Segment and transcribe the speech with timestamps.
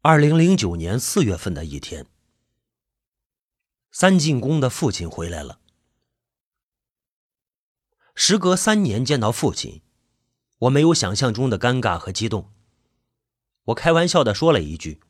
[0.00, 2.06] 二零零九年四月份的一天，
[3.90, 5.60] 三进宫的父亲回来了。
[8.14, 9.82] 时隔三年见到父亲，
[10.58, 12.52] 我没有想象中的尴尬和激动。
[13.64, 15.00] 我开玩笑的说了一句：“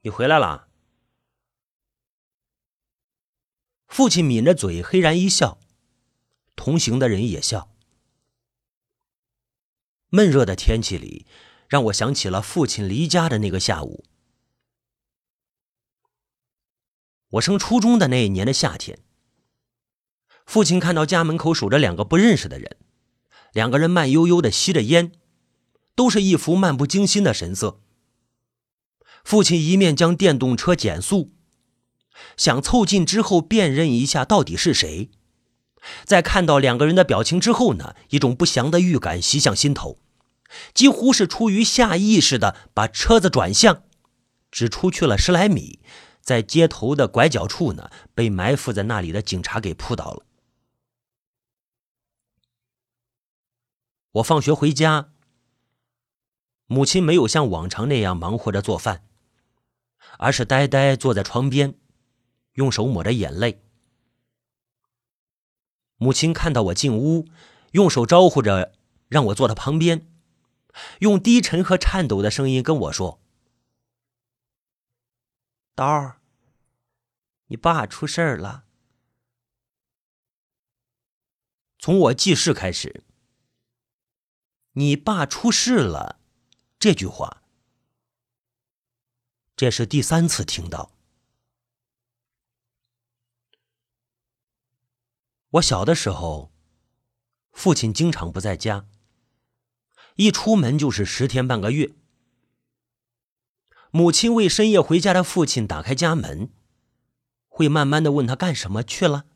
[0.00, 0.68] 你回来了。”
[3.86, 5.60] 父亲抿着嘴，嘿然一笑，
[6.56, 7.70] 同行的人也笑。
[10.08, 11.26] 闷热的天气里。
[11.72, 14.04] 让我想起了父亲离家的那个下午。
[17.30, 18.98] 我升初中的那一年的夏天，
[20.44, 22.76] 父亲看到家门口守着两个不认识的人，
[23.54, 25.12] 两个人慢悠悠的吸着烟，
[25.94, 27.80] 都是一副漫不经心的神色。
[29.24, 31.32] 父亲一面将电动车减速，
[32.36, 35.10] 想凑近之后辨认一下到底是谁，
[36.04, 40.00] 在看到两个人的表情之后呢，一种不祥的预感袭向心头。
[40.74, 43.84] 几乎是出于下意识的把车子转向，
[44.50, 45.80] 只出去了十来米，
[46.20, 50.26] 在街头的拐角处呢，被埋伏在那里的警察给扑倒了。
[54.12, 55.10] 我放学回家，
[56.66, 59.06] 母亲没有像往常那样忙活着做饭，
[60.18, 61.74] 而是呆呆坐在床边，
[62.54, 63.62] 用手抹着眼泪。
[65.96, 67.26] 母亲看到我进屋，
[67.70, 68.74] 用手招呼着
[69.08, 70.11] 让我坐她旁边。
[71.00, 73.20] 用低沉和颤抖的声音跟我说
[75.74, 76.20] ：“刀儿，
[77.46, 78.64] 你爸出事儿了。”
[81.78, 83.04] 从我记事开始
[84.72, 86.20] ，“你爸出事了”
[86.78, 87.42] 这句话，
[89.56, 90.92] 这是第三次听到。
[95.50, 96.50] 我小的时候，
[97.52, 98.86] 父亲经常不在家。
[100.16, 101.92] 一出门就是十天半个月。
[103.90, 106.50] 母亲为深夜回家的父亲打开家门，
[107.48, 109.26] 会慢慢的问他干什么去了。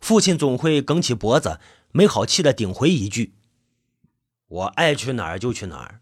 [0.00, 1.60] 父亲总会梗起脖子，
[1.92, 3.34] 没好气的顶回一句
[4.48, 6.00] ：“我爱去哪儿就去哪儿。”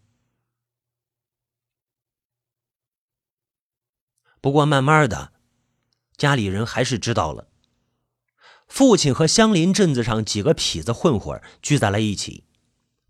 [4.40, 5.32] 不过慢慢的，
[6.16, 7.48] 家里人还是知道了，
[8.68, 12.44] 父亲和相邻镇子上几个痞子混混聚在了一起。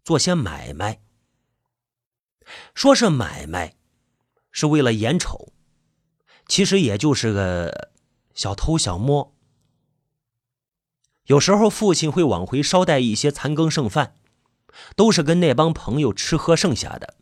[0.05, 1.01] 做些买卖，
[2.75, 3.75] 说是买卖，
[4.53, 5.55] 是为了眼瞅，
[6.47, 7.91] 其实也就是个
[8.35, 9.35] 小偷小摸。
[11.25, 14.15] 有时候父亲会往回捎带一些残羹剩饭，
[14.95, 17.17] 都是跟那帮朋友吃喝剩下的。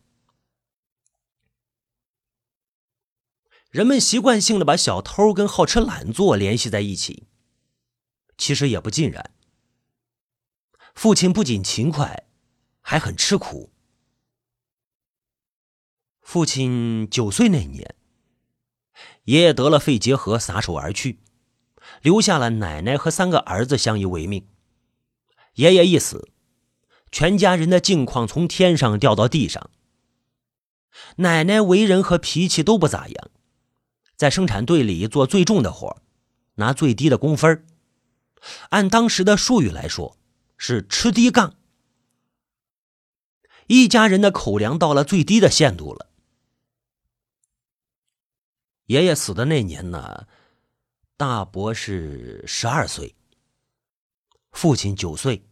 [3.69, 7.29] 人们习惯性的把小偷跟好吃懒做联系在一起，
[8.37, 9.33] 其实也不尽然。
[10.93, 12.27] 父亲不仅勤快。
[12.83, 13.71] 还很吃苦。
[16.21, 17.95] 父亲九岁那年，
[19.23, 21.19] 爷爷得了肺结核，撒手而去，
[22.01, 24.47] 留下了奶奶和三个儿子相依为命。
[25.55, 26.29] 爷爷一死，
[27.11, 29.69] 全家人的境况从天上掉到地上。
[31.17, 33.31] 奶奶为人和脾气都不咋样，
[34.15, 36.01] 在生产队里做最重的活，
[36.55, 37.65] 拿最低的工分
[38.69, 40.17] 按当时的术语来说，
[40.57, 41.55] 是吃低杠。
[43.67, 46.09] 一家人的口粮到了最低的限度了。
[48.87, 50.27] 爷爷死的那年呢，
[51.15, 53.15] 大伯是十二岁，
[54.51, 55.45] 父亲九岁，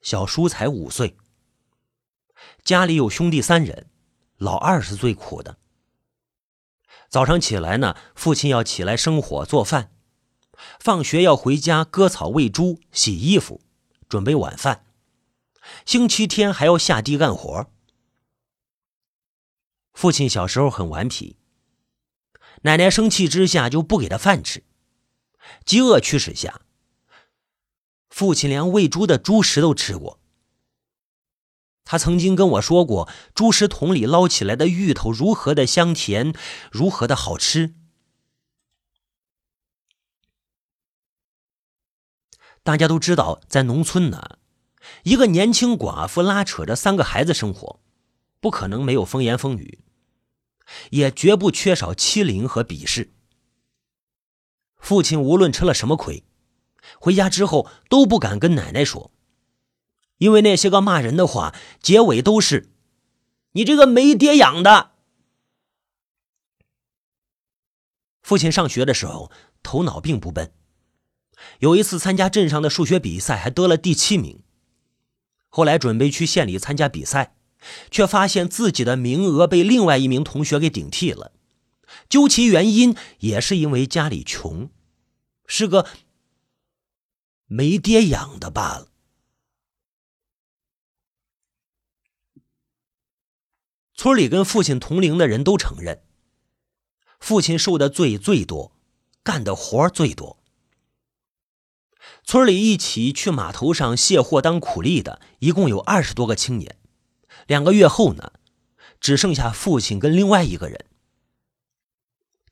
[0.00, 1.16] 小叔才五岁。
[2.64, 3.88] 家里有兄弟三人，
[4.36, 5.56] 老二是最苦的。
[7.08, 9.92] 早上起来呢，父亲要起来生火做饭，
[10.80, 13.60] 放学要回家割草喂猪、洗衣服，
[14.08, 14.84] 准备晚饭。
[15.84, 17.70] 星期天还要下地干活。
[19.92, 21.36] 父亲小时候很顽皮，
[22.62, 24.64] 奶奶生气之下就不给他饭吃。
[25.64, 26.62] 饥饿驱使下，
[28.08, 30.18] 父亲连喂猪的猪食都吃过。
[31.84, 36.32] 他曾经跟我说过，猪食桶里捞起来的芋头如何的香甜，
[36.70, 37.74] 如何的好吃。
[42.62, 44.38] 大家都知道，在农村呢。
[45.04, 47.80] 一个年轻寡妇拉扯着三个孩子生活，
[48.40, 49.80] 不可能没有风言风语，
[50.90, 53.12] 也绝不缺少欺凌和鄙视。
[54.76, 56.24] 父亲无论吃了什么亏，
[56.98, 59.12] 回家之后都不敢跟奶奶说，
[60.18, 62.72] 因为那些个骂人的话，结尾都是
[63.52, 64.90] “你这个没爹养的”。
[68.22, 69.30] 父亲上学的时候
[69.62, 70.52] 头脑并不笨，
[71.60, 74.42] 有一次参加镇上的数学比赛，还得了第七名。
[75.54, 77.36] 后来准备去县里参加比赛，
[77.90, 81.32] 却发现自己的名额被另外一名同学给顶替了。
[82.08, 84.70] 究其原因，也是因为家里穷，
[85.46, 85.86] 是个
[87.44, 88.88] 没爹养的罢了。
[93.94, 96.02] 村里跟父亲同龄的人都承认，
[97.20, 98.74] 父亲受的罪最多，
[99.22, 100.41] 干的活最多。
[102.24, 106.78] 村里一起去码头上卸货当苦力的，一共有二十多个青年。
[107.46, 108.32] 两个月后呢，
[109.00, 110.86] 只剩下父亲跟另外一个人。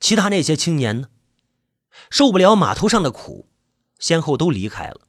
[0.01, 1.09] 其他那些青年呢，
[2.11, 3.49] 受不了码头上的苦，
[3.99, 5.03] 先后都离开了。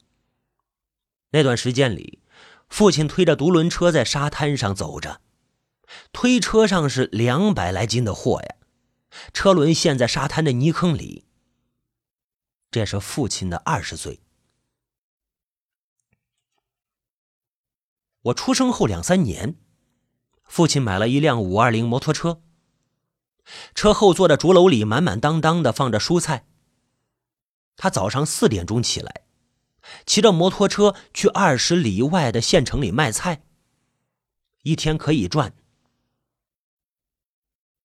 [1.32, 2.20] 那段时间里，
[2.70, 5.22] 父亲推着独轮车在沙滩上走着，
[6.12, 8.56] 推车上是两百来斤的货呀，
[9.34, 11.26] 车轮陷在沙滩的泥坑里。
[12.70, 14.20] 这是父亲的二十岁。
[18.24, 19.56] 我出生后两三年，
[20.44, 22.42] 父亲买了一辆五二零摩托车。
[23.74, 26.46] 车后座的竹篓里满满当当的放着蔬菜。
[27.76, 29.24] 他早上四点钟起来，
[30.06, 33.42] 骑着摩托车去二十里外的县城里卖菜，
[34.62, 35.56] 一天可以赚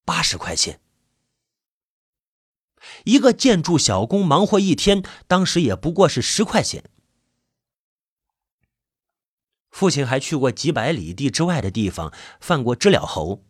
[0.05, 0.81] 八十块钱。
[3.05, 6.85] 一个建筑小工忙活一天，当时也不过是十块钱。
[9.76, 13.44] 父亲还去过几百里地之外的地方，犯过知了猴，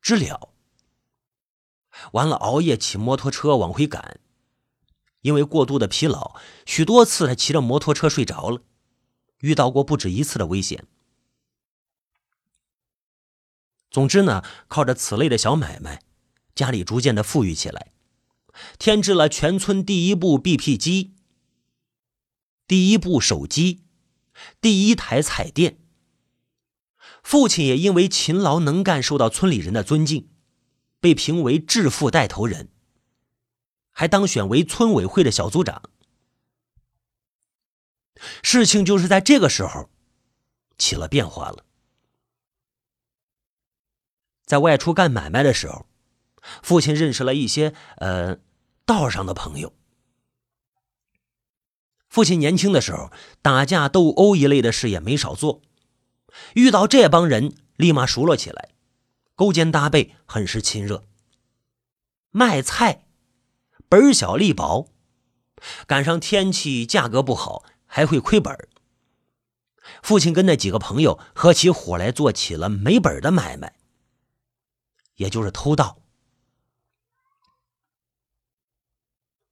[0.00, 0.48] 知了。
[2.12, 4.18] 完了，熬夜骑摩托车往回赶，
[5.20, 8.62] 因为过度的疲劳，许多次他骑着摩托车睡着了，
[9.40, 10.86] 遇到过不止一次的危险。
[13.90, 16.00] 总之呢，靠着此类的小买卖，
[16.54, 17.92] 家里逐渐的富裕起来，
[18.78, 21.14] 添置了全村第一部 BP 机、
[22.66, 23.81] 第一部手机、
[24.60, 25.78] 第一台彩电。
[27.22, 30.28] 父亲也因为勤劳能干，受到村里人的尊敬。
[31.00, 32.68] 被评为致富带头人，
[33.90, 35.82] 还当选为村委会的小组长。
[38.40, 39.90] 事情就是在这个时候
[40.78, 41.64] 起了变化了。
[44.44, 45.86] 在外出干买卖的时候，
[46.62, 48.38] 父亲认识了一些呃
[48.86, 49.74] 道上的朋友。
[52.12, 53.10] 父亲年轻的时候，
[53.40, 55.62] 打架斗殴一类的事也没少做，
[56.52, 58.68] 遇到这帮人，立马熟络起来。
[59.34, 61.06] 勾肩搭背，很是亲热。
[62.30, 63.06] 卖菜，
[63.88, 64.90] 本小利薄，
[65.86, 68.68] 赶上天气价格不好，还会亏本。
[70.02, 73.74] 父亲跟那几个朋友合起伙来做起了没本的买卖，
[75.14, 76.02] 也就是偷盗。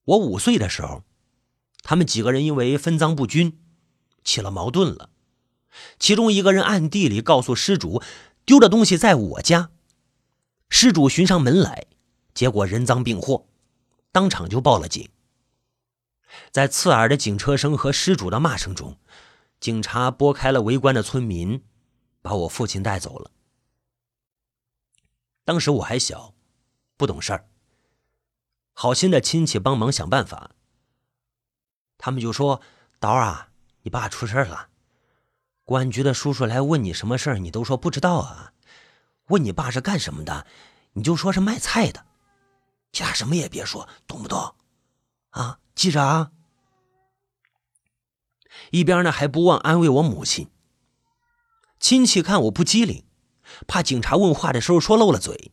[0.04, 1.04] 我五岁的时候，
[1.82, 3.58] 他们几个人因为分赃不均
[4.22, 5.10] 起了矛盾了，
[5.98, 8.02] 其中一个人暗地里告诉失主。
[8.46, 9.70] 丢的东西在我家，
[10.68, 11.86] 失主寻上门来，
[12.34, 13.46] 结果人赃并获，
[14.10, 15.08] 当场就报了警。
[16.50, 18.98] 在刺耳的警车声和失主的骂声中，
[19.60, 21.62] 警察拨开了围观的村民，
[22.22, 23.30] 把我父亲带走了。
[25.44, 26.34] 当时我还小，
[26.96, 27.48] 不懂事儿。
[28.72, 30.56] 好心的亲戚帮忙想办法，
[32.02, 32.62] 他们就说
[32.98, 33.50] ：“刀啊，
[33.82, 34.68] 你爸出事了。”
[35.64, 38.54] 公安局的叔叔来问你什么事儿，你都说不知道啊。
[39.26, 40.46] 问你爸是干什么的，
[40.94, 42.06] 你就说是卖菜的，
[42.90, 44.56] 其他什么也别说，懂不懂？
[45.28, 46.32] 啊，记着啊。
[48.70, 50.50] 一边呢还不忘安慰我母亲。
[51.78, 53.04] 亲戚看我不机灵，
[53.68, 55.52] 怕警察问话的时候说漏了嘴，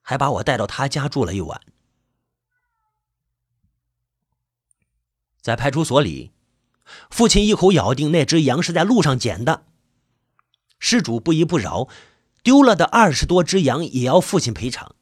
[0.00, 1.60] 还把我带到他家住了一晚。
[5.46, 6.32] 在派出所里。
[7.08, 9.64] 父亲一口咬定那只羊是在路上捡的，
[10.80, 11.88] 失主不依不饶，
[12.42, 14.96] 丢了的二十多只羊也要父亲赔偿。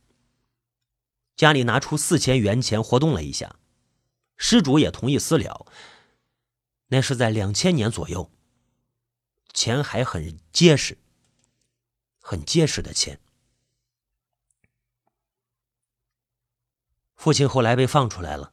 [1.35, 3.57] 家里拿出四千元钱活动了一下，
[4.37, 5.65] 失主也同意私了。
[6.89, 8.31] 那是在两千年左右，
[9.55, 10.99] 钱还很结实，
[12.21, 13.19] 很结实的钱。
[17.15, 18.53] 父亲后来被放出来了。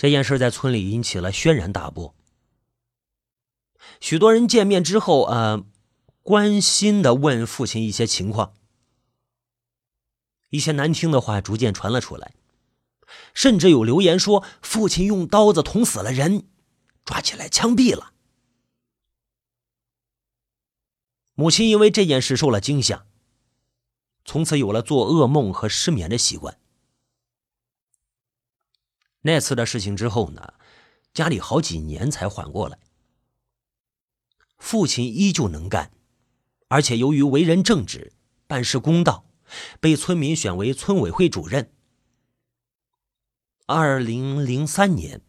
[0.00, 2.14] 这件事在村里引起了轩然大波，
[4.00, 5.62] 许多人见面之后，呃，
[6.22, 8.54] 关心的问父亲一些情况，
[10.48, 12.32] 一些难听的话逐渐传了出来，
[13.34, 16.48] 甚至有留言说父亲用刀子捅死了人，
[17.04, 18.14] 抓起来枪毙了。
[21.34, 23.04] 母亲因为这件事受了惊吓，
[24.24, 26.58] 从此有了做噩梦和失眠的习惯。
[29.22, 30.54] 那次的事情之后呢，
[31.12, 32.78] 家里好几年才缓过来。
[34.58, 35.90] 父亲依旧能干，
[36.68, 38.12] 而且由于为人正直、
[38.46, 39.26] 办事公道，
[39.80, 41.72] 被村民选为村委会主任。
[43.66, 45.22] 二零零三年，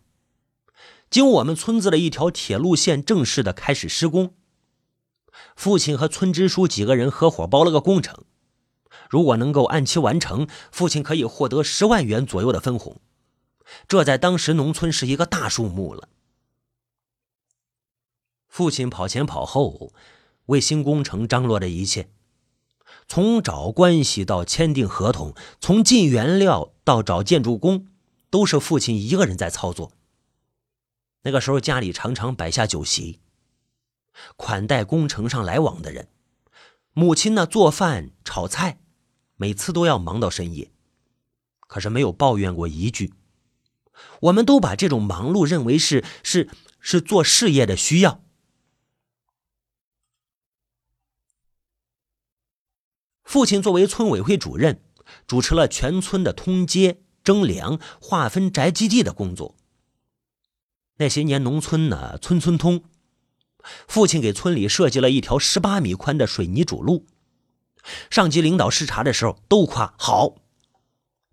[1.10, 4.36] 经我们村子的一条铁路线正式的开始施工，
[5.56, 8.26] 父亲和村支书几个人合伙包了个工程，
[9.10, 13.00] 如果能够按期完成，父亲可以获得十万元左右的分红，
[13.88, 16.10] 这在当时农村是一个大数目了。
[18.48, 19.94] 父亲跑前跑后。
[20.48, 22.10] 为新工程张罗着一切，
[23.08, 27.88] 从找关系到签订合同，从进原料到找建筑工，
[28.30, 29.94] 都是父亲一个人在操作。
[31.22, 33.22] 那个时候家里常常摆下酒席，
[34.36, 36.10] 款待工程上来往的人。
[36.92, 38.82] 母亲呢做饭炒菜，
[39.38, 40.70] 每次都要忙到深夜，
[41.62, 43.14] 可是没有抱怨过一句。
[44.22, 48.24] 我们都把这种忙碌认为是是是做事业的需要。
[53.24, 54.84] 父亲作为村委会主任，
[55.26, 59.56] 主持了全村的通街、征粮、划分宅基地的工作。
[60.98, 62.84] 那些年，农村呢，村村通，
[63.88, 67.08] 父亲给村里设计了一条十八米宽的水泥主路。
[68.12, 70.36] 上级领导视察的时候都夸好，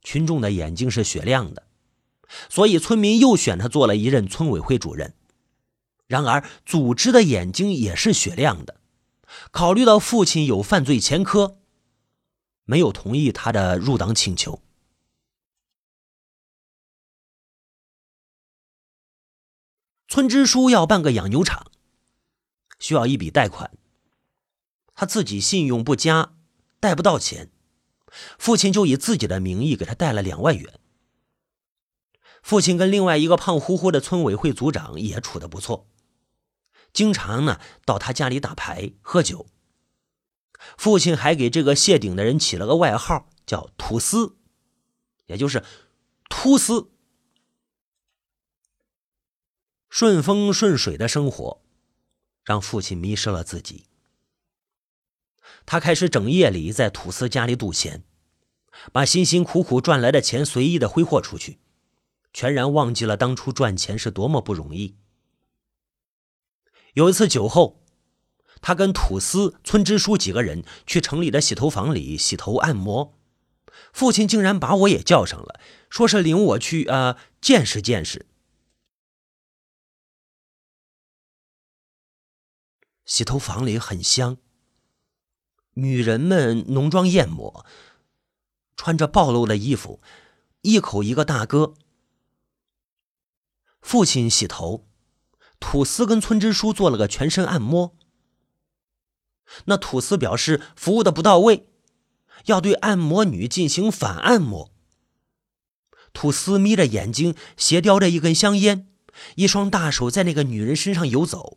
[0.00, 1.67] 群众的眼睛是雪亮的，
[2.48, 5.14] 所以村民又选他做了一任村委会主任。
[6.06, 8.80] 然而，组织的眼睛也是雪亮的，
[9.50, 11.58] 考虑到父亲有犯罪前科。
[12.64, 14.62] 没有同意他的入党请求。
[20.06, 21.70] 村支书要办个养牛场，
[22.78, 23.70] 需要一笔贷款。
[24.94, 26.32] 他自己信用不佳，
[26.80, 27.50] 贷不到钱，
[28.38, 30.80] 父亲就以自己的名义给他贷了两万元。
[32.42, 35.88] 父亲跟另外一个胖乎乎的村委会组长也处的不错，
[36.92, 39.46] 经常呢到他家里打牌喝酒。
[40.76, 44.36] 父亲还给这个谢顶的人起了个外号，叫“土司”，
[45.26, 45.62] 也就是
[46.28, 46.90] “秃司”。
[49.88, 51.62] 顺风顺水的生活，
[52.44, 53.86] 让父亲迷失了自己。
[55.64, 58.04] 他开始整夜里在土司家里赌钱，
[58.92, 61.58] 把辛辛苦苦赚来的钱随意的挥霍出去，
[62.32, 64.96] 全然忘记了当初赚钱是多么不容易。
[66.94, 67.76] 有一次酒后。
[68.60, 73.16] 他跟土司、村支书几个人去城里的洗头房里洗头按摩，
[73.92, 78.26] 父亲竟然把我也叫上了，说是领我去啊见识见识。
[83.04, 84.38] 洗头房里很香，
[85.74, 87.64] 女人们浓妆艳抹，
[88.74, 90.02] 穿着暴露的衣服，
[90.62, 91.74] 一口一个大哥。
[93.88, 94.86] 父亲洗头，
[95.58, 97.96] 土司跟村支书做了个全身按摩。
[99.64, 101.70] 那土司表示服务的不到位，
[102.44, 104.70] 要对按摩女进行反按摩。
[106.12, 108.88] 土司眯着眼睛，斜叼着一根香烟，
[109.36, 111.56] 一双大手在那个女人身上游走。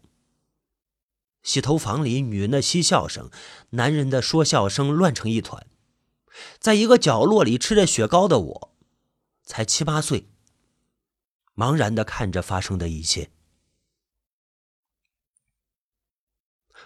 [1.44, 3.30] 洗头房里，女人的嬉笑声，
[3.72, 5.68] 男人的说笑声乱成一团。
[6.60, 8.74] 在一个角落里吃着雪糕的我，
[9.44, 10.30] 才七八岁，
[11.56, 13.32] 茫然的看着发生的一切。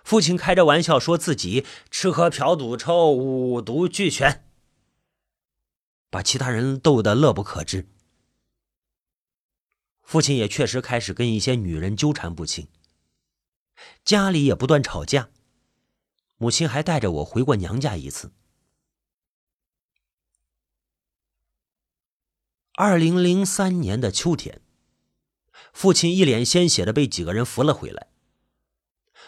[0.03, 4.47] 父亲开着玩笑说自己吃喝嫖赌抽五毒俱全，
[6.09, 7.89] 把其他人逗得乐不可支。
[10.03, 12.67] 父亲也确实开始跟一些女人纠缠不清，
[14.03, 15.29] 家里也不断吵架。
[16.37, 18.31] 母亲还带着我回过娘家一次。
[22.77, 24.59] 二零零三年的秋天，
[25.71, 28.07] 父亲一脸鲜血的被几个人扶了回来。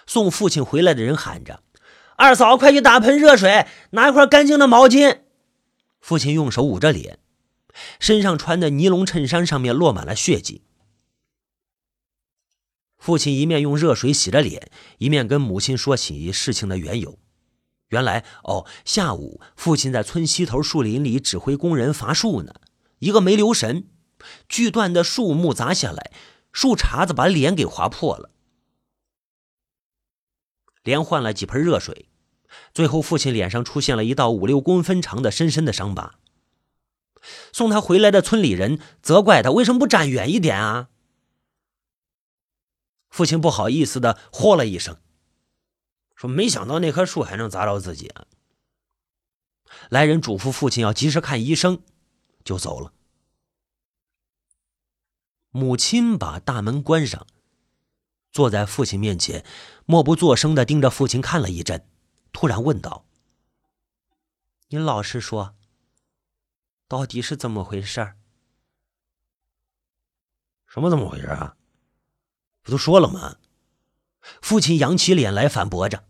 [0.06, 1.64] 送父亲回来的人喊着
[2.18, 5.22] ：“二嫂，快去打盆热水，拿一块干净的毛巾。”
[6.02, 7.20] 父亲用手捂着脸，
[8.02, 10.64] 身上穿的尼龙衬衫上面落满了血迹。
[12.98, 17.18] 父亲一面用热水洗着脸，一面跟母亲说起事情的缘由。
[17.88, 22.54] 原来，哦，下午父亲在村西头树林里指挥工人伐树呢，
[23.00, 23.88] 一个没留神，
[24.50, 26.12] 锯断的树木砸下来，
[26.52, 28.32] 树茬子把脸给划破了。
[30.84, 32.10] 连换了几盆热水，
[32.74, 36.16] 最后父亲脸上出现了一道五六公分长的深深的伤疤。
[37.52, 40.90] 送他回来的村里人责怪他为什么不站远一点啊？
[43.10, 44.98] 父亲不好意思的喝了一声，
[46.16, 48.28] 说：“没想到那棵树还能砸着自己啊！”
[49.90, 51.82] 来人嘱咐父亲要及时看医生，
[52.48, 52.94] 就走了。
[55.50, 57.28] 母亲把大门关上。
[58.32, 59.44] 坐在父亲面前，
[59.86, 61.88] 默不作声的盯着父亲看了一阵，
[62.32, 63.04] 突然问道
[64.70, 65.56] ：“你老实说，
[66.88, 68.14] 到底是怎么回事
[70.68, 71.58] ？”“什么怎么回事啊？
[72.62, 73.38] 不都说了吗？”
[74.42, 76.06] 父亲扬起脸来反驳着。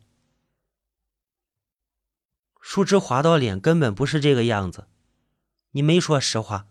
[2.59, 4.87] 树枝划到脸根本不是这个样子，
[5.77, 6.65] 你没说实话。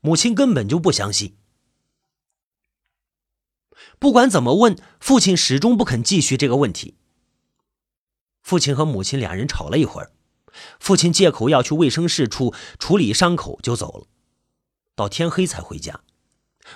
[0.00, 1.36] 母亲根本就不相信。
[3.98, 6.96] 不管怎么问，父亲始终不肯继续这个问题。
[8.40, 10.12] 父亲和母亲两人吵了一会儿，
[10.80, 14.06] 父亲借口要去卫生室处处理伤口就走了，
[14.94, 16.00] 到天黑才回家。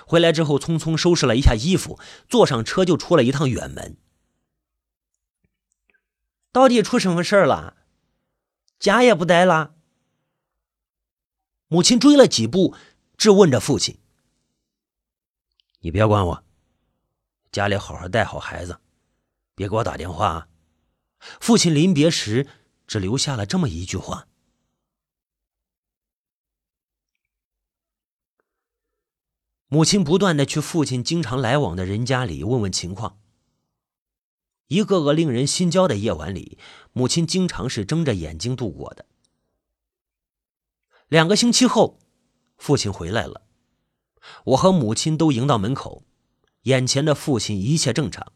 [0.05, 3.97] 回来之后，匆匆收拾了一下衣服，坐上车就出了一趟远门。
[6.51, 7.77] 到底出什么事儿了？
[8.79, 9.73] 家也不待了？
[11.69, 12.75] 母亲追了几步，
[13.15, 13.99] 质问着父亲
[15.81, 16.43] ：“你别管我，
[17.51, 18.81] 家里好好带好孩子，
[19.53, 20.47] 别给我打电话啊！”
[21.39, 22.47] 父亲临别时
[22.87, 24.27] 只留下了这么一句话。
[29.67, 33.19] 母亲不断的去父亲经常来往的人家里问问情况。
[34.69, 36.57] 一个个令人心焦的夜晚里，
[36.93, 39.05] 母亲经常是睁着眼睛度过的。
[41.09, 41.99] 两个星期后，
[42.55, 43.41] 父亲回来了，
[44.45, 46.03] 我和母亲都迎到门口，
[46.61, 48.31] 眼前的父亲一切正常，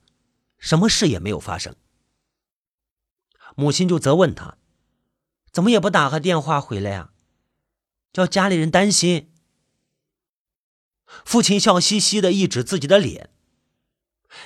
[0.58, 1.76] 什么事也没有发生。
[3.56, 4.58] 母亲就责问他
[5.54, 7.12] ：“怎么也不打个电话回来呀？
[8.12, 9.32] 叫家里人担心。”
[11.24, 13.30] 父亲笑嘻嘻的一指自己的脸，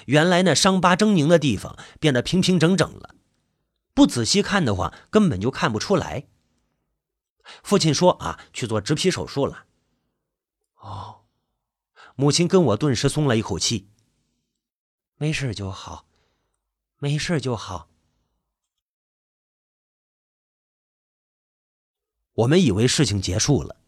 [0.08, 3.16] 原来那伤疤狰狞的地方变得平平整整了，
[3.94, 6.28] 不仔细看的话根本就看不出来。
[7.64, 9.66] 父亲说：“啊，去做植皮手术了。”
[10.76, 11.26] 哦，
[12.16, 13.90] 母亲跟我顿时松了一口气。
[15.18, 16.08] 没事就好，
[16.98, 17.90] 没事就好。
[22.34, 23.82] 我们以为事情结束了，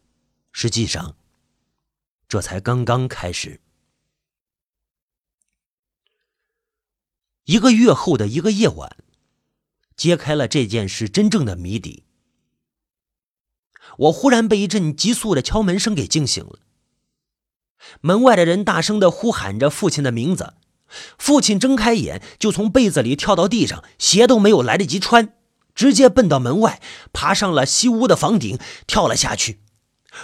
[0.52, 1.16] 实际上。
[2.28, 3.62] 这才刚刚开始。
[7.46, 9.04] 一个月后的一个夜晚，
[9.96, 12.06] 揭开了这件事真正的谜底。
[14.00, 16.60] 我忽然被一阵急速的敲门声给惊醒了。
[18.02, 20.54] 门外的人大声的呼喊着父亲的名字，
[21.18, 25.34] 父亲睁开眼就从被子里跳到地上，鞋都没有来得及穿，
[25.76, 26.82] 直接奔到门外，
[27.12, 28.58] 爬上了西屋的房顶，
[28.88, 29.60] 跳了下去。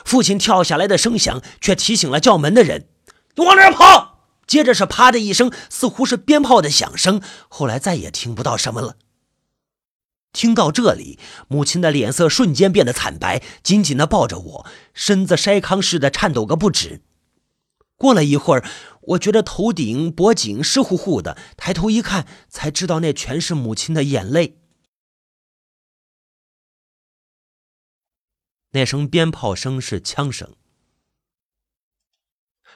[0.03, 2.87] 父亲跳下来的声响，却提醒了叫门的人
[3.35, 7.21] ：“你往哪儿跑？”接着是“啪”的一声，似乎是鞭炮的响声。
[7.49, 8.95] 后来再也听不到什么了。
[10.35, 11.17] 听到这里，
[11.47, 17.01] 母亲的脸色瞬间变得惨白，紧紧的抱着我，身子筛糠似的颤抖个不止。
[17.95, 18.67] 过了一会儿，
[19.01, 24.59] 我觉得头顶、脖颈湿乎乎的，抬头一看，才知道那全是母亲的眼泪。
[28.71, 30.53] 那声鞭炮声是枪声，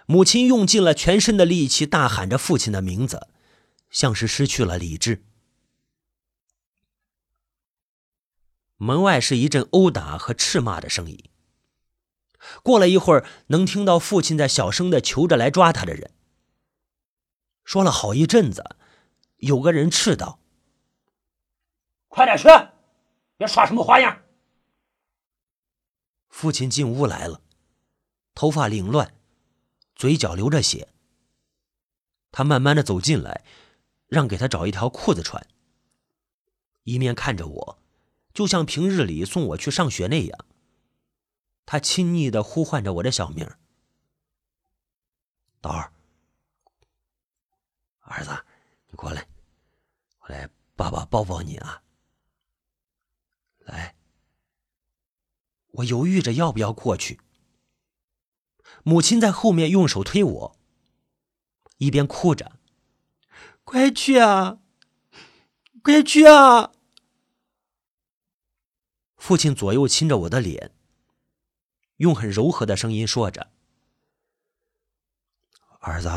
[0.05, 3.27] 母亲用尽了全身的力气，大喊着父亲的名字，
[3.89, 5.25] 像是失去了理智。
[8.79, 11.29] 门外是一阵殴打和斥骂的声音。
[12.63, 16.11] 过了一会儿，能听到父亲在小声的求着来抓他的人。
[17.65, 18.77] 说了好一阵子，
[19.37, 20.39] 有个人斥道
[22.07, 22.47] ：“快点去，
[23.35, 24.23] 别耍什么花样！”
[26.29, 27.41] 父亲进屋来了，
[28.33, 29.13] 头发凌乱，
[29.93, 30.87] 嘴角流着血。
[32.31, 33.43] 他慢慢的走进来，
[34.07, 35.45] 让给他找一条裤子穿。
[36.83, 37.79] 一面看着我，
[38.33, 40.45] 就像平日里送我去上学那样。
[41.65, 43.47] 他亲昵的呼唤着我的小名
[45.61, 45.91] 刀儿，
[47.99, 48.31] 儿子，
[48.87, 49.27] 你过来，
[50.17, 51.83] 过来，爸爸抱抱你啊。”
[53.59, 53.95] 来。
[55.73, 57.21] 我犹豫着要不要过去，
[58.83, 60.59] 母亲在后面用手推我，
[61.77, 62.53] 一边哭着
[63.63, 64.57] ：“快去啊，
[65.83, 66.71] 快去啊！”
[69.19, 70.71] 父亲左右亲着我的脸，
[71.97, 73.51] 用很柔和的声音说着
[75.81, 76.09] ：“儿子，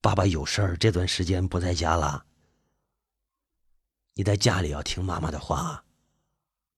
[0.00, 2.24] 爸爸有事儿，这段时间不在家了，
[4.14, 5.84] 你在家里要听妈妈的话。”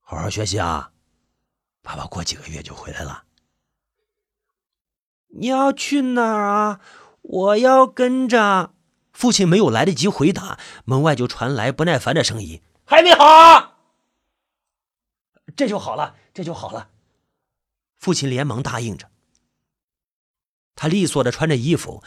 [0.09, 0.93] 好好学习啊！
[1.83, 3.25] 爸爸过几个月就回来了。
[5.29, 6.81] 你要去哪儿啊？
[7.23, 8.73] 我要跟着。
[9.13, 13.76] 父亲没有来得及回答，门外就传来不耐烦的声音：“还没好？
[15.57, 16.91] 这就好了，这就好了。”
[17.97, 19.11] 父亲连忙答应着。
[20.75, 22.05] 他利索的穿着衣服，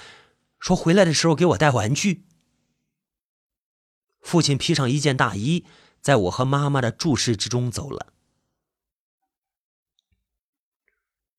[0.60, 2.24] 说：“回来的时候给我带玩具。”
[4.22, 5.66] 父亲披上一件大衣，
[6.00, 8.14] 在我和妈妈的注视之中走了。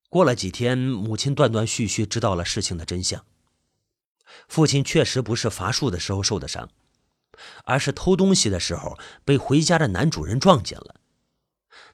[0.08, 3.24] 过了几天，母亲断断续续知道了事情的真相。
[4.48, 6.68] 父亲确实不是伐树的时候受的伤，
[7.64, 10.99] 而是偷东西的时候被回家的男主人撞见了。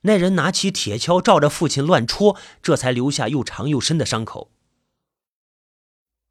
[0.02, 4.50] 那人拿起铁锹照着父亲乱戳，这才留下又长又深的伤口。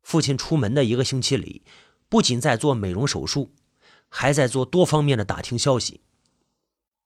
[0.01, 1.63] 父亲出门的一个星期里，
[2.07, 3.53] 不仅在做美容手术，
[4.07, 6.01] 还在做多方面的打听消息。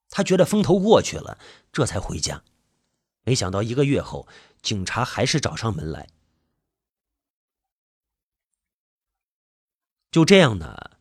[0.09, 1.39] 他觉得风头过去了，
[1.71, 2.43] 这才回家。
[3.23, 4.27] 没想到一个月后，
[4.61, 6.09] 警察还是找上门来。
[10.11, 10.91] 就这样呢。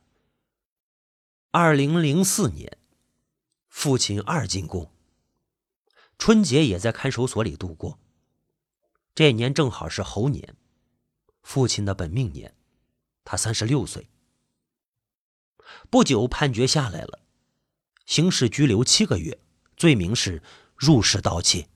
[1.51, 2.77] 二零零四年，
[3.67, 4.93] 父亲二进宫，
[6.19, 7.99] 春节也在看守所里度过。
[9.15, 10.57] 这年正好是猴年，
[11.43, 12.55] 父亲的本命年，
[13.25, 14.09] 他三十六岁。
[15.91, 17.21] 不久，判决下来了，
[18.05, 19.39] 刑事拘留七个月，
[19.77, 20.43] 罪名是
[20.77, 21.69] 入室盗窃。